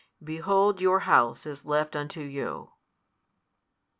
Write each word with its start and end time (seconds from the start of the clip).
Behold 0.23 0.81
your 0.81 1.01
house 1.01 1.45
is 1.45 1.63
left 1.63 1.95
unto 1.95 2.21
you. 2.21 2.71